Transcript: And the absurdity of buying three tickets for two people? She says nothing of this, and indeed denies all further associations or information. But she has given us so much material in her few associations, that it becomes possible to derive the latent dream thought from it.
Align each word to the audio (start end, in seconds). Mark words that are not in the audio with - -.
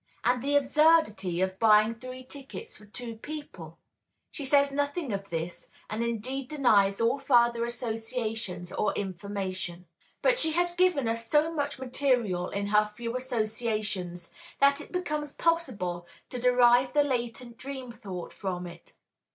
And 0.23 0.41
the 0.41 0.55
absurdity 0.55 1.41
of 1.41 1.59
buying 1.59 1.93
three 1.93 2.23
tickets 2.23 2.75
for 2.75 2.87
two 2.87 3.17
people? 3.17 3.77
She 4.31 4.43
says 4.45 4.71
nothing 4.71 5.13
of 5.13 5.29
this, 5.29 5.67
and 5.91 6.03
indeed 6.03 6.47
denies 6.49 6.99
all 6.99 7.19
further 7.19 7.63
associations 7.65 8.71
or 8.71 8.95
information. 8.95 9.85
But 10.23 10.39
she 10.39 10.53
has 10.53 10.73
given 10.73 11.07
us 11.07 11.29
so 11.29 11.53
much 11.53 11.77
material 11.77 12.49
in 12.49 12.65
her 12.65 12.87
few 12.87 13.15
associations, 13.15 14.31
that 14.57 14.81
it 14.81 14.91
becomes 14.91 15.33
possible 15.33 16.07
to 16.31 16.39
derive 16.39 16.93
the 16.93 17.03
latent 17.03 17.57
dream 17.57 17.91
thought 17.91 18.33
from 18.33 18.65
it. 18.65 18.93